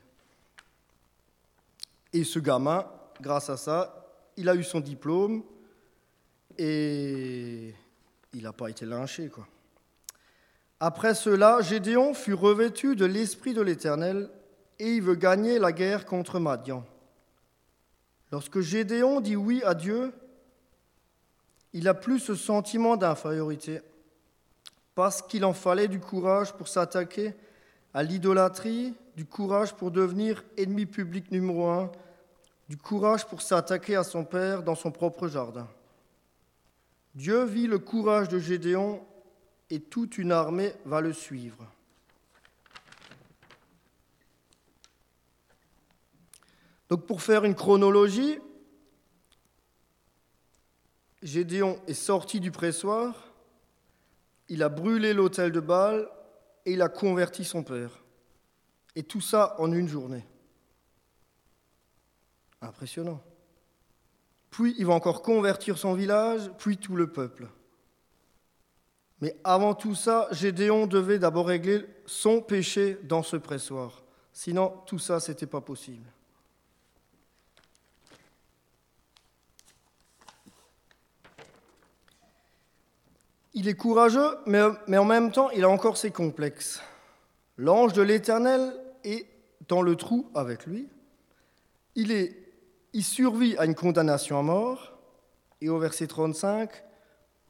Et 2.13 2.25
ce 2.25 2.41
gamin, 2.41 2.87
grâce 3.21 3.49
à 3.51 3.57
ça, 3.57 4.05
il 4.37 4.49
a 4.49 4.55
eu 4.57 4.65
son 4.65 4.81
diplôme 4.81 5.45
et 6.59 7.73
il 8.33 8.43
n'a 8.43 8.53
pas 8.53 8.69
été 8.69 8.85
lynché. 8.85 9.29
Quoi. 9.29 9.47
Après 10.81 11.15
cela, 11.15 11.61
Gédéon 11.61 12.15
fut 12.15 12.35
revêtu 12.35 12.97
de 12.97 13.05
l'Esprit 13.05 13.55
de 13.55 13.63
l'Éternel 13.63 14.29
et 14.81 14.95
il 14.95 15.03
veut 15.03 15.15
gagner 15.15 15.61
la 15.61 15.71
guerre 15.71 16.05
contre 16.05 16.41
Madian. 16.41 16.85
Lorsque 18.33 18.61
Gédéon 18.61 19.21
dit 19.21 19.37
oui 19.37 19.63
à 19.65 19.75
Dieu, 19.75 20.13
il 21.79 21.87
a 21.87 21.95
plus 21.95 22.19
ce 22.19 22.35
sentiment 22.35 22.97
d'infériorité, 22.97 23.83
parce 24.97 25.23
qu'il 25.23 25.45
en 25.45 25.53
fallait 25.53 25.87
du 25.87 26.01
courage 26.01 26.53
pour 26.53 26.67
s'attaquer 26.67 27.35
à 27.95 28.03
l'idolâtrie, 28.03 28.95
du 29.15 29.25
courage 29.25 29.75
pour 29.75 29.93
devenir 29.93 30.43
ennemi 30.57 30.87
public 30.87 31.31
numéro 31.31 31.69
un, 31.69 31.93
du 32.69 32.77
courage 32.77 33.29
pour 33.29 33.43
s'attaquer 33.43 33.95
à 33.95 34.03
son 34.03 34.25
père 34.25 34.65
dans 34.65 34.75
son 34.75 34.91
propre 34.91 35.29
jardin. 35.29 35.69
Dieu 37.15 37.45
vit 37.45 37.69
le 37.69 37.79
courage 37.79 38.29
de 38.29 38.41
Gédéon 38.41 39.01
et 39.71 39.79
toute 39.79 40.19
une 40.19 40.33
armée 40.33 40.75
va 40.85 41.01
le 41.01 41.13
suivre. 41.13 41.65
Donc 46.89 47.07
pour 47.07 47.23
faire 47.23 47.45
une 47.45 47.55
chronologie, 47.55 48.41
Gédéon 51.23 51.81
est 51.87 51.95
sorti 51.95 52.41
du 52.41 52.51
pressoir, 52.51 53.33
il 54.49 54.63
a 54.63 54.69
brûlé 54.69 55.13
l'autel 55.13 55.53
de 55.53 55.61
Baal 55.61 56.09
et 56.65 56.73
il 56.73 56.83
a 56.83 56.89
converti 56.89 57.45
son 57.45 57.63
père. 57.63 58.03
Et 58.95 59.03
tout 59.03 59.21
ça 59.21 59.55
en 59.59 59.73
une 59.73 59.89
journée. 59.89 60.25
Impressionnant. 62.61 63.23
Puis 64.51 64.75
il 64.79 64.87
va 64.87 64.95
encore 64.95 65.23
convertir 65.23 65.79
son 65.79 65.95
village, 65.95 66.51
puis 66.59 66.79
tout 66.79 66.97
le 66.97 67.13
peuple. 67.13 67.49
Mais 69.21 69.37
avant 69.45 69.75
tout 69.75 69.95
ça, 69.95 70.29
Gédéon 70.31 70.87
devait 70.87 71.19
d'abord 71.19 71.49
régler 71.49 71.85
son 72.07 72.41
péché 72.41 72.99
dans 73.03 73.23
ce 73.23 73.37
pressoir. 73.37 74.03
Sinon, 74.33 74.83
tout 74.87 74.99
ça, 74.99 75.21
ce 75.21 75.33
n'était 75.33 75.47
pas 75.47 75.61
possible. 75.61 76.07
Il 83.61 83.67
est 83.67 83.75
courageux, 83.75 84.39
mais, 84.47 84.63
en 84.97 85.05
même 85.05 85.33
temps, 85.33 85.51
il 85.51 85.65
a 85.65 85.69
encore 85.69 85.97
ses 85.97 86.13
complexes. 86.13 86.81
L'ange 87.57 87.93
de 87.93 88.03
l'Éternel 88.03 88.73
est 89.03 89.27
dans 89.67 89.83
le 89.83 89.97
trou 89.97 90.31
avec 90.33 90.65
lui. 90.65 90.89
Il 91.97 93.03
survit 93.03 93.57
à 93.57 93.65
une 93.65 93.75
condamnation 93.75 94.39
à 94.39 94.43
mort. 94.43 94.97
Et 95.61 95.69
au 95.69 95.81
verset 95.81 96.07
35, 96.07 96.71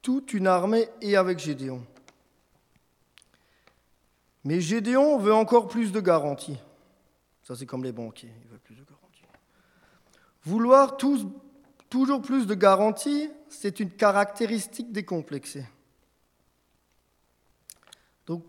toute 0.01 0.33
une 0.33 0.47
armée 0.47 0.87
est 0.99 1.15
avec 1.15 1.37
Gédéon. 1.37 1.85
Mais 4.45 4.61
Gédéon 4.61 5.19
veut 5.19 5.35
encore 5.35 5.67
plus 5.67 5.91
de 5.91 5.99
garanties. 5.99 6.57
Ça, 7.43 7.55
c'est 7.55 7.67
comme 7.67 7.83
les 7.83 7.91
banquiers, 7.91 8.33
ils 8.41 8.49
veulent 8.49 8.57
plus 8.57 8.73
de 8.73 8.83
garanties. 8.83 9.25
Vouloir 10.43 10.97
toujours 10.97 12.21
plus 12.23 12.47
de 12.47 12.55
garanties, 12.55 13.29
c'est 13.47 13.79
une 13.79 13.91
caractéristique 13.91 14.91
décomplexée. 14.91 15.65
Donc, 18.29 18.45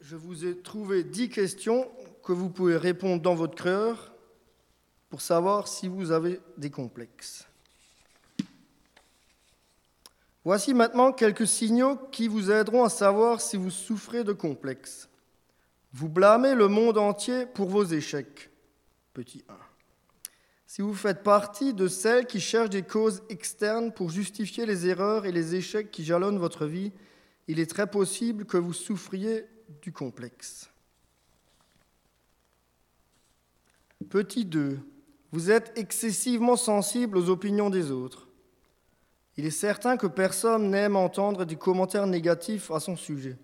je 0.00 0.16
vous 0.16 0.44
ai 0.44 0.58
trouvé 0.58 1.04
dix 1.04 1.28
questions 1.28 1.88
que 2.24 2.32
vous 2.32 2.50
pouvez 2.50 2.76
répondre 2.76 3.22
dans 3.22 3.36
votre 3.36 3.54
cœur 3.54 4.12
pour 5.08 5.20
savoir 5.20 5.68
si 5.68 5.86
vous 5.86 6.10
avez 6.10 6.40
des 6.56 6.70
complexes. 6.70 7.46
Voici 10.42 10.74
maintenant 10.74 11.12
quelques 11.12 11.46
signaux 11.46 11.94
qui 12.10 12.26
vous 12.26 12.50
aideront 12.50 12.82
à 12.82 12.88
savoir 12.88 13.40
si 13.40 13.56
vous 13.56 13.70
souffrez 13.70 14.24
de 14.24 14.32
complexes. 14.32 15.08
Vous 15.92 16.08
blâmez 16.08 16.56
le 16.56 16.66
monde 16.66 16.98
entier 16.98 17.46
pour 17.46 17.68
vos 17.68 17.84
échecs. 17.84 18.50
Petit 19.14 19.44
1. 19.48 19.67
Si 20.68 20.82
vous 20.82 20.92
faites 20.92 21.22
partie 21.22 21.72
de 21.72 21.88
celles 21.88 22.26
qui 22.26 22.40
cherchent 22.40 22.68
des 22.68 22.82
causes 22.82 23.22
externes 23.30 23.90
pour 23.90 24.10
justifier 24.10 24.66
les 24.66 24.86
erreurs 24.86 25.24
et 25.24 25.32
les 25.32 25.54
échecs 25.54 25.90
qui 25.90 26.04
jalonnent 26.04 26.38
votre 26.38 26.66
vie, 26.66 26.92
il 27.48 27.58
est 27.58 27.70
très 27.70 27.86
possible 27.86 28.44
que 28.44 28.58
vous 28.58 28.74
souffriez 28.74 29.46
du 29.80 29.92
complexe. 29.92 30.70
Petit 34.10 34.44
2. 34.44 34.78
Vous 35.32 35.50
êtes 35.50 35.72
excessivement 35.78 36.56
sensible 36.56 37.16
aux 37.16 37.30
opinions 37.30 37.70
des 37.70 37.90
autres. 37.90 38.28
Il 39.38 39.46
est 39.46 39.50
certain 39.50 39.96
que 39.96 40.06
personne 40.06 40.70
n'aime 40.70 40.96
entendre 40.96 41.46
des 41.46 41.56
commentaires 41.56 42.06
négatifs 42.06 42.70
à 42.70 42.78
son 42.78 42.94
sujet. 42.94 43.38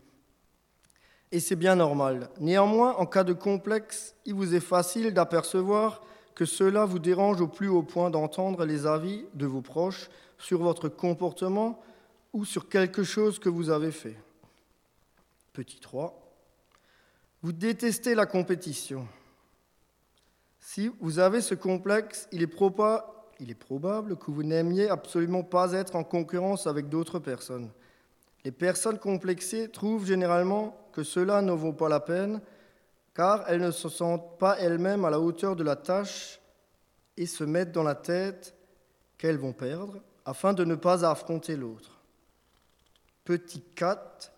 Et 1.33 1.41
c'est 1.41 1.57
bien 1.57 1.75
normal. 1.75 2.29
Néanmoins, 2.39 2.95
en 2.97 3.07
cas 3.07 3.25
de 3.25 3.33
complexe, 3.33 4.15
il 4.27 4.35
vous 4.35 4.55
est 4.55 4.61
facile 4.61 5.15
d'apercevoir 5.15 6.03
que 6.35 6.45
cela 6.45 6.85
vous 6.85 6.99
dérange 6.99 7.41
au 7.41 7.49
plus 7.49 7.69
haut 7.69 7.83
point 7.83 8.11
d'entendre 8.11 8.65
les 8.65 8.87
avis 8.87 9.25
de 9.35 9.47
vos 9.47 9.63
proches 9.63 10.09
sur 10.39 10.61
votre 10.61 10.89
comportement 10.89 11.81
ou 12.33 12.45
sur 12.45 12.69
quelque 12.69 13.05
chose 13.05 13.39
que 13.39 13.49
vous 13.49 13.71
avez 13.71 13.93
fait. 13.93 14.17
Petit 15.53 15.79
3. 15.79 16.21
Vous 17.43 17.53
détestez 17.53 18.15
la 18.15 18.27
compétition. 18.27 19.07
Si 20.59 20.91
vous 21.01 21.19
avez 21.19 21.41
ce 21.41 21.55
complexe, 21.55 22.27
il 22.33 22.43
est, 22.43 22.61
il 23.39 23.51
est 23.51 23.55
probable 23.55 24.17
que 24.17 24.31
vous 24.31 24.43
n'aimiez 24.43 24.89
absolument 24.89 25.45
pas 25.45 25.73
être 25.73 25.95
en 25.95 26.03
concurrence 26.03 26.67
avec 26.67 26.89
d'autres 26.89 27.21
personnes. 27.21 27.71
Les 28.45 28.51
personnes 28.51 28.99
complexées 28.99 29.69
trouvent 29.69 30.07
généralement 30.07 30.77
que 30.93 31.03
cela 31.03 31.43
ne 31.43 31.53
vaut 31.53 31.73
pas 31.73 31.89
la 31.89 32.01
peine 32.01 32.41
car 33.15 33.45
elles 33.49 33.61
ne 33.61 33.71
se 33.71 33.89
sentent 33.89 34.39
pas 34.39 34.59
elles-mêmes 34.59 35.05
à 35.05 35.11
la 35.11 35.21
hauteur 35.21 35.57
de 35.57 35.63
la 35.63 35.77
tâche 35.77 36.41
et 37.17 37.27
se 37.27 37.45
mettent 37.45 37.73
dans 37.73 37.85
la 37.85 37.95
tête 37.95 38.55
qu'elles 39.17 39.39
vont 39.39 39.53
perdre 39.53 40.01
afin 40.25 40.53
de 40.53 40.65
ne 40.65 40.75
pas 40.75 41.09
affronter 41.09 41.57
l'autre. 41.57 42.01
Petit 43.25 43.63
4, 43.75 44.33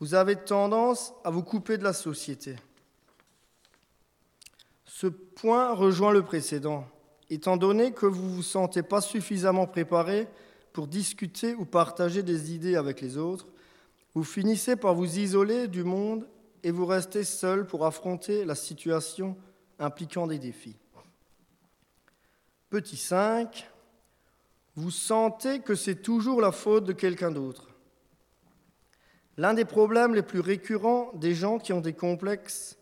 vous 0.00 0.14
avez 0.14 0.36
tendance 0.36 1.12
à 1.24 1.30
vous 1.30 1.42
couper 1.42 1.78
de 1.78 1.84
la 1.84 1.92
société. 1.92 2.56
Ce 4.84 5.06
point 5.06 5.74
rejoint 5.74 6.12
le 6.12 6.22
précédent, 6.22 6.86
étant 7.28 7.56
donné 7.56 7.92
que 7.92 8.06
vous 8.06 8.22
ne 8.22 8.34
vous 8.36 8.42
sentez 8.42 8.82
pas 8.82 9.00
suffisamment 9.00 9.66
préparé 9.66 10.28
pour 10.72 10.86
discuter 10.86 11.54
ou 11.54 11.64
partager 11.64 12.22
des 12.22 12.54
idées 12.54 12.76
avec 12.76 13.00
les 13.00 13.16
autres, 13.16 13.46
vous 14.14 14.24
finissez 14.24 14.76
par 14.76 14.94
vous 14.94 15.18
isoler 15.18 15.66
du 15.66 15.82
monde 15.82 16.26
et 16.62 16.70
vous 16.70 16.86
restez 16.86 17.24
seul 17.24 17.66
pour 17.66 17.86
affronter 17.86 18.44
la 18.44 18.54
situation 18.54 19.36
impliquant 19.78 20.26
des 20.26 20.38
défis. 20.38 20.76
Petit 22.70 22.96
5, 22.96 23.68
vous 24.76 24.90
sentez 24.90 25.60
que 25.60 25.74
c'est 25.74 26.02
toujours 26.02 26.40
la 26.40 26.52
faute 26.52 26.84
de 26.84 26.92
quelqu'un 26.92 27.30
d'autre. 27.30 27.68
L'un 29.36 29.54
des 29.54 29.64
problèmes 29.64 30.14
les 30.14 30.22
plus 30.22 30.40
récurrents 30.40 31.10
des 31.14 31.34
gens 31.34 31.58
qui 31.58 31.72
ont 31.72 31.80
des 31.80 31.92
complexes 31.92 32.78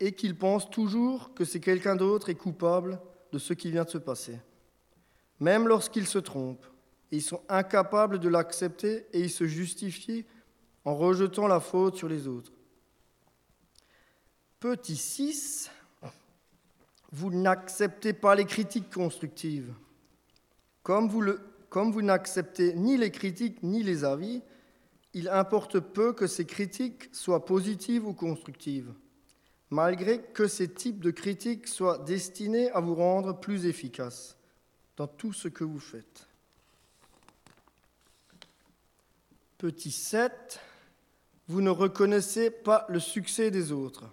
est 0.00 0.12
qu'ils 0.12 0.36
pensent 0.36 0.70
toujours 0.70 1.34
que 1.34 1.44
c'est 1.44 1.60
quelqu'un 1.60 1.96
d'autre 1.96 2.28
est 2.28 2.34
coupable 2.34 3.00
de 3.32 3.38
ce 3.38 3.52
qui 3.52 3.70
vient 3.70 3.84
de 3.84 3.90
se 3.90 3.98
passer. 3.98 4.38
Même 5.40 5.68
lorsqu'ils 5.68 6.06
se 6.06 6.18
trompent, 6.18 6.66
ils 7.10 7.22
sont 7.22 7.42
incapables 7.48 8.18
de 8.18 8.28
l'accepter 8.28 9.06
et 9.12 9.20
ils 9.20 9.30
se 9.30 9.46
justifient 9.46 10.24
en 10.84 10.94
rejetant 10.94 11.46
la 11.46 11.60
faute 11.60 11.96
sur 11.96 12.08
les 12.08 12.28
autres. 12.28 12.52
Petit 14.64 14.96
6, 14.96 15.70
vous 17.12 17.30
n'acceptez 17.30 18.14
pas 18.14 18.34
les 18.34 18.46
critiques 18.46 18.90
constructives. 18.90 19.74
Comme 20.82 21.10
vous, 21.10 22.00
n'acceptez 22.00 22.72
ni 22.72 22.96
les 22.96 23.10
critiques 23.10 23.62
ni 23.62 23.82
les 23.82 24.04
avis, 24.04 24.40
il 25.12 25.28
importe 25.28 25.80
peu 25.80 26.14
que 26.14 26.26
ces 26.26 26.46
critiques 26.46 27.14
soient 27.14 27.44
positives 27.44 28.06
ou 28.06 28.14
constructives, 28.14 28.90
malgré 29.68 30.22
que 30.22 30.48
ces 30.48 30.72
types 30.72 31.00
de 31.00 31.10
critiques 31.10 31.68
soient 31.68 31.98
destinés 31.98 32.70
à 32.70 32.80
vous 32.80 32.94
rendre 32.94 33.38
plus 33.38 33.66
efficace 33.66 34.34
dans 34.96 35.08
tout 35.08 35.34
ce 35.34 35.48
que 35.48 35.64
vous 35.64 35.78
faites. 35.78 36.26
Petit 39.58 39.92
7, 39.92 40.58
vous 41.48 41.60
ne 41.60 41.68
reconnaissez 41.68 42.48
pas 42.48 42.86
le 42.88 42.98
succès 42.98 43.50
des 43.50 43.70
autres. 43.70 44.06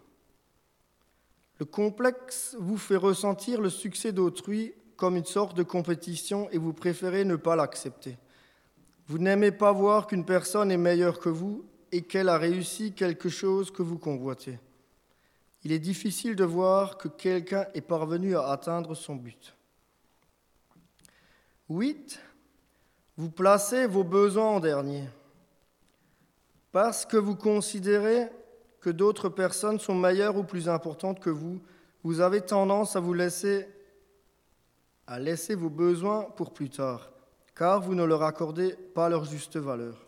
Le 1.61 1.65
complexe 1.65 2.55
vous 2.57 2.79
fait 2.79 2.95
ressentir 2.95 3.61
le 3.61 3.69
succès 3.69 4.11
d'autrui 4.11 4.73
comme 4.95 5.15
une 5.15 5.25
sorte 5.25 5.55
de 5.55 5.61
compétition 5.61 6.49
et 6.49 6.57
vous 6.57 6.73
préférez 6.73 7.23
ne 7.23 7.35
pas 7.35 7.55
l'accepter. 7.55 8.17
Vous 9.05 9.19
n'aimez 9.19 9.51
pas 9.51 9.71
voir 9.71 10.07
qu'une 10.07 10.25
personne 10.25 10.71
est 10.71 10.77
meilleure 10.77 11.19
que 11.19 11.29
vous 11.29 11.63
et 11.91 12.01
qu'elle 12.01 12.29
a 12.29 12.39
réussi 12.39 12.93
quelque 12.93 13.29
chose 13.29 13.69
que 13.69 13.83
vous 13.83 13.99
convoitez. 13.99 14.57
Il 15.63 15.71
est 15.71 15.77
difficile 15.77 16.35
de 16.35 16.43
voir 16.43 16.97
que 16.97 17.07
quelqu'un 17.07 17.67
est 17.75 17.81
parvenu 17.81 18.35
à 18.35 18.47
atteindre 18.47 18.95
son 18.95 19.15
but. 19.15 19.55
8. 21.69 22.19
Vous 23.17 23.29
placez 23.29 23.85
vos 23.85 24.03
besoins 24.03 24.49
en 24.49 24.59
dernier. 24.59 25.03
Parce 26.71 27.05
que 27.05 27.17
vous 27.17 27.35
considérez 27.35 28.31
que 28.81 28.89
d'autres 28.89 29.29
personnes 29.29 29.79
sont 29.79 29.95
meilleures 29.95 30.37
ou 30.37 30.43
plus 30.43 30.67
importantes 30.67 31.19
que 31.19 31.29
vous, 31.29 31.61
vous 32.03 32.19
avez 32.19 32.41
tendance 32.41 32.95
à 32.95 32.99
vous 32.99 33.13
laisser 33.13 33.67
à 35.07 35.19
laisser 35.19 35.55
vos 35.55 35.69
besoins 35.69 36.23
pour 36.35 36.53
plus 36.53 36.69
tard, 36.69 37.11
car 37.53 37.81
vous 37.81 37.95
ne 37.95 38.03
leur 38.03 38.23
accordez 38.23 38.73
pas 38.73 39.09
leur 39.09 39.25
juste 39.25 39.57
valeur. 39.57 40.07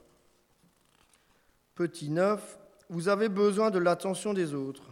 Petit 1.75 2.09
9, 2.09 2.59
vous 2.89 3.09
avez 3.09 3.27
besoin 3.27 3.69
de 3.69 3.79
l'attention 3.79 4.33
des 4.33 4.53
autres. 4.53 4.89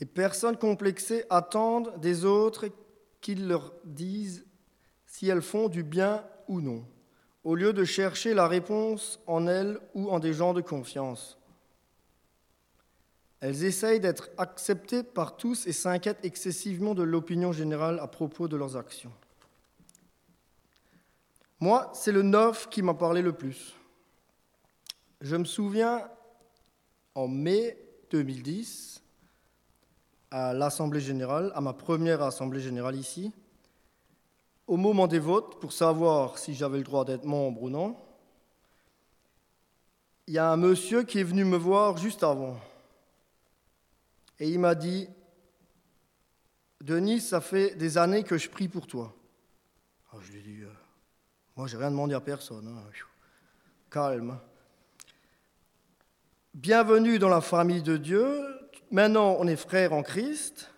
Les 0.00 0.06
personnes 0.06 0.56
complexées 0.56 1.24
attendent 1.28 2.00
des 2.00 2.24
autres 2.24 2.68
qu'ils 3.20 3.46
leur 3.46 3.74
disent 3.84 4.46
si 5.04 5.28
elles 5.28 5.42
font 5.42 5.68
du 5.68 5.82
bien 5.82 6.24
ou 6.48 6.60
non 6.60 6.86
au 7.44 7.54
lieu 7.54 7.72
de 7.72 7.84
chercher 7.84 8.34
la 8.34 8.46
réponse 8.46 9.20
en 9.26 9.46
elles 9.46 9.78
ou 9.94 10.10
en 10.10 10.20
des 10.20 10.32
gens 10.32 10.54
de 10.54 10.60
confiance. 10.60 11.38
Elles 13.40 13.64
essayent 13.64 13.98
d'être 13.98 14.30
acceptées 14.38 15.02
par 15.02 15.36
tous 15.36 15.66
et 15.66 15.72
s'inquiètent 15.72 16.24
excessivement 16.24 16.94
de 16.94 17.02
l'opinion 17.02 17.52
générale 17.52 17.98
à 17.98 18.06
propos 18.06 18.46
de 18.46 18.56
leurs 18.56 18.76
actions. 18.76 19.12
Moi, 21.58 21.90
c'est 21.94 22.12
le 22.12 22.22
neuf 22.22 22.68
qui 22.68 22.82
m'a 22.82 22.94
parlé 22.94 23.22
le 23.22 23.32
plus. 23.32 23.74
Je 25.20 25.36
me 25.36 25.44
souviens, 25.44 26.08
en 27.14 27.26
mai 27.28 27.76
2010, 28.10 29.02
à 30.30 30.52
l'Assemblée 30.52 31.00
générale, 31.00 31.52
à 31.54 31.60
ma 31.60 31.72
première 31.72 32.22
Assemblée 32.22 32.60
générale 32.60 32.96
ici, 32.96 33.32
au 34.66 34.76
moment 34.76 35.06
des 35.06 35.18
votes, 35.18 35.60
pour 35.60 35.72
savoir 35.72 36.38
si 36.38 36.54
j'avais 36.54 36.78
le 36.78 36.84
droit 36.84 37.04
d'être 37.04 37.24
membre 37.24 37.62
ou 37.62 37.70
non, 37.70 37.96
il 40.26 40.34
y 40.34 40.38
a 40.38 40.50
un 40.50 40.56
monsieur 40.56 41.02
qui 41.02 41.18
est 41.18 41.24
venu 41.24 41.44
me 41.44 41.56
voir 41.56 41.96
juste 41.96 42.22
avant. 42.22 42.56
Et 44.38 44.48
il 44.48 44.58
m'a 44.58 44.74
dit, 44.74 45.08
Denis, 46.80 47.20
ça 47.20 47.40
fait 47.40 47.74
des 47.74 47.98
années 47.98 48.24
que 48.24 48.38
je 48.38 48.48
prie 48.48 48.68
pour 48.68 48.86
toi. 48.86 49.14
Alors 50.10 50.22
je 50.22 50.32
lui 50.32 50.38
ai 50.40 50.42
dit, 50.42 50.62
euh, 50.62 50.72
moi 51.56 51.66
j'ai 51.66 51.76
rien 51.76 51.90
demandé 51.90 52.14
à 52.14 52.20
personne. 52.20 52.66
hein. 52.66 52.90
Calme. 53.90 54.38
Bienvenue 56.54 57.18
dans 57.18 57.28
la 57.28 57.40
famille 57.40 57.82
de 57.82 57.96
Dieu. 57.96 58.42
Maintenant, 58.90 59.36
on 59.38 59.46
est 59.46 59.56
frères 59.56 59.92
en 59.92 60.02
Christ. 60.02 60.70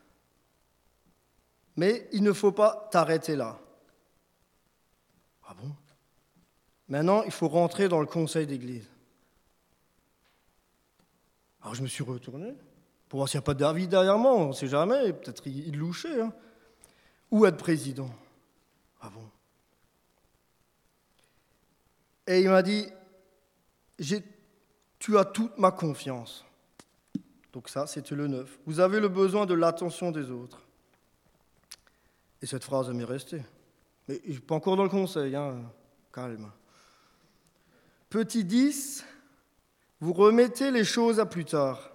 Mais 1.77 2.09
il 2.13 2.23
ne 2.23 2.33
faut 2.33 2.53
pas 2.53 2.89
t'arrêter 2.91 3.35
là. 3.35 3.59
Bon? 5.61 5.71
Maintenant, 6.89 7.23
il 7.23 7.33
faut 7.33 7.49
rentrer 7.49 7.89
dans 7.89 8.01
le 8.01 8.07
conseil 8.07 8.47
d'église. 8.47 8.89
Alors 11.63 11.75
je 11.75 11.83
me 11.83 11.87
suis 11.87 12.05
retourné 12.05 12.55
pour 13.09 13.19
voir 13.19 13.29
s'il 13.29 13.39
n'y 13.39 13.45
a 13.45 13.47
pas 13.47 13.55
David 13.55 13.91
derrière 13.91 14.19
moi, 14.19 14.35
on 14.35 14.49
ne 14.49 14.53
sait 14.53 14.67
jamais, 14.67 15.13
peut-être 15.13 15.47
il, 15.47 15.77
louchait. 15.79 16.21
hein. 16.21 16.33
Ou 17.31 17.47
être 17.47 17.57
président. 17.57 18.11
Ah 19.01 19.09
bon? 19.09 19.31
Et 22.27 22.41
il 22.41 22.49
m'a 22.49 22.63
dit, 22.63 22.89
tu 24.99 25.17
as 25.17 25.25
toute 25.25 25.57
ma 25.59 25.71
confiance. 25.71 26.45
Donc 27.53 27.69
ça, 27.69 27.87
c'était 27.87 28.17
le 28.17 28.27
9. 28.27 28.59
Vous 28.67 28.81
avez 28.81 28.99
le 28.99 29.09
besoin 29.09 29.47
de 29.47 29.55
l'attention 29.55 30.11
des 30.11 30.31
autres. 30.31 30.61
Et 32.43 32.47
cette 32.47 32.65
phrase 32.65 32.91
m'est 32.91 33.05
restée. 33.05 33.43
Mais 34.09 34.21
je 34.27 34.33
suis 34.33 34.41
pas 34.41 34.55
encore 34.55 34.77
dans 34.77 34.83
le 34.83 34.89
conseil, 34.89 35.35
hein. 35.35 35.63
calme. 36.13 36.51
Petit 38.11 38.45
10, 38.45 39.05
vous 40.01 40.13
remettez 40.13 40.71
les 40.71 40.85
choses 40.85 41.19
à 41.21 41.27
plus 41.27 41.45
tard. 41.45 41.91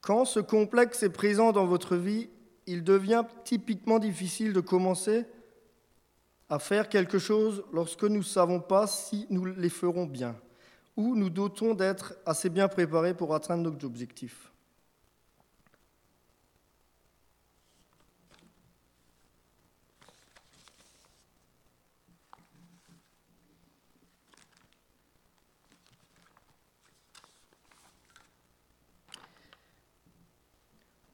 Quand 0.00 0.24
ce 0.24 0.40
complexe 0.40 1.02
est 1.02 1.10
présent 1.10 1.52
dans 1.52 1.66
votre 1.66 1.96
vie, 1.96 2.30
il 2.66 2.84
devient 2.84 3.24
typiquement 3.44 3.98
difficile 3.98 4.52
de 4.52 4.60
commencer 4.60 5.26
à 6.48 6.58
faire 6.58 6.88
quelque 6.88 7.18
chose 7.18 7.64
lorsque 7.72 8.04
nous 8.04 8.18
ne 8.18 8.22
savons 8.22 8.60
pas 8.60 8.86
si 8.86 9.26
nous 9.30 9.44
les 9.44 9.68
ferons 9.68 10.06
bien 10.06 10.36
ou 10.96 11.16
nous 11.16 11.30
dotons 11.30 11.74
d'être 11.74 12.14
assez 12.26 12.50
bien 12.50 12.68
préparés 12.68 13.14
pour 13.14 13.34
atteindre 13.34 13.70
nos 13.70 13.84
objectifs. 13.86 14.49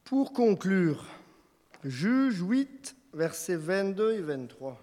Pour 0.07 0.33
conclure, 0.33 1.05
Juge 1.83 2.41
8, 2.41 2.95
versets 3.13 3.57
22 3.57 4.13
et 4.13 4.21
23. 4.21 4.81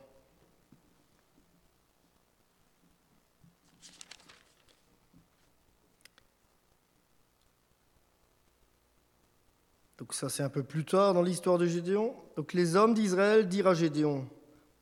Donc 9.97 10.13
ça 10.13 10.27
c'est 10.27 10.43
un 10.43 10.49
peu 10.49 10.62
plus 10.62 10.83
tard 10.83 11.13
dans 11.13 11.21
l'histoire 11.21 11.57
de 11.57 11.67
Gédéon. 11.67 12.13
Donc 12.36 12.51
les 12.51 12.75
hommes 12.75 12.93
d'Israël 12.93 13.47
dirent 13.47 13.67
à 13.67 13.73
Gédéon, 13.73 14.27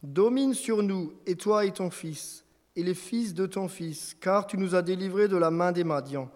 Domine 0.01 0.55
sur 0.55 0.81
nous, 0.81 1.13
et 1.27 1.35
toi 1.35 1.65
et 1.65 1.71
ton 1.71 1.91
fils, 1.91 2.43
et 2.75 2.81
les 2.81 2.95
fils 2.95 3.35
de 3.35 3.45
ton 3.45 3.67
fils, 3.67 4.17
car 4.19 4.47
tu 4.47 4.57
nous 4.57 4.73
as 4.73 4.81
délivrés 4.81 5.27
de 5.27 5.37
la 5.37 5.51
main 5.51 5.71
des 5.71 5.83
Madians. 5.83 6.31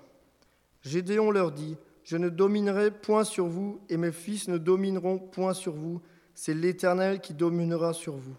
Gédéon 0.84 1.32
leur 1.32 1.52
dit, 1.52 1.76
Je 2.06 2.18
ne 2.18 2.30
dominerai 2.30 2.92
point 2.92 3.24
sur 3.24 3.48
vous, 3.48 3.82
et 3.90 3.98
mes 3.98 4.12
fils 4.12 4.48
ne 4.48 4.60
domineront 4.60 5.18
point 5.18 5.56
sur 5.56 5.74
vous, 5.74 6.02
c'est 6.36 6.54
l'Éternel 6.54 7.20
qui 7.20 7.34
dominera 7.34 7.94
sur 7.94 8.16
vous. 8.16 8.36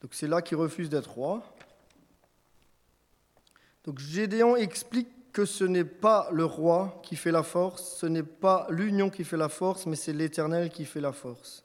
Donc 0.00 0.14
c'est 0.14 0.26
là 0.26 0.40
qu'il 0.40 0.56
refuse 0.56 0.88
d'être 0.88 1.10
roi. 1.10 1.42
Donc 3.84 3.98
Gédéon 3.98 4.56
explique 4.56 5.08
que 5.32 5.44
ce 5.44 5.64
n'est 5.64 5.84
pas 5.84 6.28
le 6.32 6.46
roi 6.46 6.98
qui 7.02 7.14
fait 7.14 7.30
la 7.30 7.42
force, 7.42 7.98
ce 7.98 8.06
n'est 8.06 8.22
pas 8.22 8.66
l'union 8.70 9.10
qui 9.10 9.24
fait 9.24 9.36
la 9.36 9.50
force, 9.50 9.84
mais 9.84 9.96
c'est 9.96 10.14
l'Éternel 10.14 10.70
qui 10.70 10.86
fait 10.86 11.02
la 11.02 11.12
force. 11.12 11.62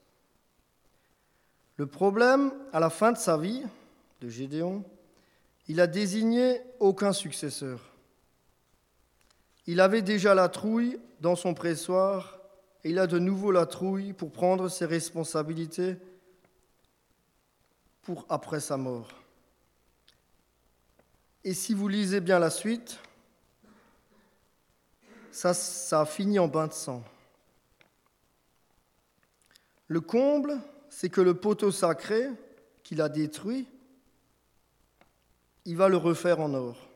Le 1.78 1.86
problème, 1.86 2.52
à 2.74 2.82
la 2.82 2.90
fin 2.90 3.14
de 3.14 3.18
sa 3.18 3.38
vie, 3.38 3.64
de 4.20 4.28
Gédéon, 4.28 4.84
il 5.70 5.80
a 5.80 5.88
désigné 5.88 6.60
aucun 6.80 7.14
successeur. 7.14 7.93
Il 9.66 9.80
avait 9.80 10.02
déjà 10.02 10.36
la 10.36 10.50
trouille 10.50 11.00
dans 11.22 11.36
son 11.36 11.54
pressoir 11.54 12.40
et 12.84 12.90
il 12.90 13.00
a 13.00 13.08
de 13.08 13.20
nouveau 13.20 13.52
la 13.52 13.66
trouille 13.66 14.14
pour 14.14 14.32
prendre 14.32 14.68
ses 14.68 14.86
responsabilités 14.86 15.96
pour 18.02 18.26
après 18.28 18.60
sa 18.60 18.76
mort. 18.76 19.10
Et 21.46 21.54
si 21.54 21.74
vous 21.74 21.88
lisez 21.88 22.20
bien 22.20 22.40
la 22.40 22.50
suite, 22.50 23.00
ça, 25.32 25.54
ça 25.54 26.02
a 26.02 26.06
fini 26.06 26.40
en 26.40 26.48
bain 26.48 26.68
de 26.68 26.74
sang. 26.74 27.04
Le 29.88 30.02
comble, 30.02 30.60
c'est 30.90 31.10
que 31.10 31.22
le 31.22 31.34
poteau 31.34 31.72
sacré 31.72 32.30
qu'il 32.84 33.02
a 33.02 33.10
détruit, 33.10 33.68
il 35.66 35.78
va 35.78 35.88
le 35.88 35.98
refaire 35.98 36.40
en 36.40 36.54
or. 36.54 36.93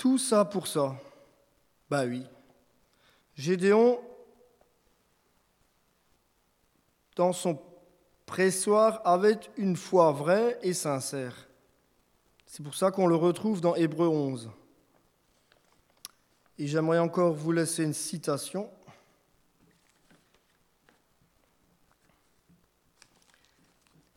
Tout 0.00 0.16
ça 0.16 0.46
pour 0.46 0.66
ça. 0.66 0.96
Bah 1.90 2.06
oui. 2.06 2.24
Gédéon, 3.34 4.00
dans 7.16 7.34
son 7.34 7.60
pressoir, 8.24 9.02
avait 9.04 9.38
une 9.58 9.76
foi 9.76 10.10
vraie 10.12 10.58
et 10.62 10.72
sincère. 10.72 11.46
C'est 12.46 12.62
pour 12.62 12.74
ça 12.74 12.90
qu'on 12.90 13.08
le 13.08 13.14
retrouve 13.14 13.60
dans 13.60 13.74
Hébreu 13.74 14.08
11. 14.08 14.50
Et 16.56 16.66
j'aimerais 16.66 16.98
encore 16.98 17.34
vous 17.34 17.52
laisser 17.52 17.84
une 17.84 17.92
citation. 17.92 18.70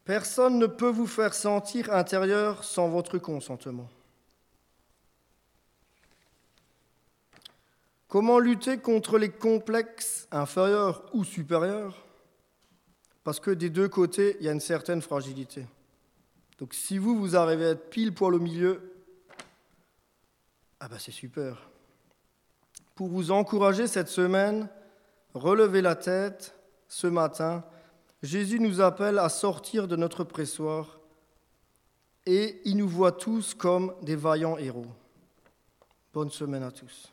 Personne 0.05 0.59
ne 0.59 0.65
peut 0.67 0.91
vous 0.91 1.07
faire 1.07 1.33
sentir 1.33 1.91
intérieur 1.91 2.63
sans 2.63 2.87
votre 2.87 3.17
consentement. 3.17 3.89
Comment 8.13 8.37
lutter 8.37 8.77
contre 8.77 9.17
les 9.17 9.29
complexes 9.31 10.27
inférieurs 10.29 11.03
ou 11.15 11.23
supérieurs? 11.23 12.05
Parce 13.23 13.39
que 13.39 13.49
des 13.49 13.71
deux 13.71 13.89
côtés, 13.89 14.37
il 14.39 14.45
y 14.45 14.49
a 14.49 14.51
une 14.51 14.59
certaine 14.59 15.01
fragilité. 15.01 15.65
Donc 16.59 16.75
si 16.75 16.99
vous, 16.99 17.17
vous 17.17 17.35
arrivez 17.35 17.65
à 17.65 17.69
être 17.71 17.89
pile 17.89 18.13
poil 18.13 18.35
au 18.35 18.39
milieu, 18.39 18.93
ah 20.79 20.87
ben 20.87 20.99
c'est 20.99 21.09
super. 21.09 21.67
Pour 22.93 23.07
vous 23.07 23.31
encourager 23.31 23.87
cette 23.87 24.09
semaine, 24.09 24.69
relevez 25.33 25.81
la 25.81 25.95
tête 25.95 26.53
ce 26.87 27.07
matin. 27.07 27.63
Jésus 28.21 28.59
nous 28.59 28.79
appelle 28.79 29.17
à 29.17 29.27
sortir 29.27 29.87
de 29.87 29.95
notre 29.95 30.23
pressoir 30.23 30.99
et 32.27 32.61
il 32.63 32.77
nous 32.77 32.87
voit 32.87 33.13
tous 33.13 33.55
comme 33.55 33.95
des 34.03 34.15
vaillants 34.15 34.59
héros. 34.59 34.85
Bonne 36.13 36.29
semaine 36.29 36.61
à 36.61 36.71
tous. 36.71 37.12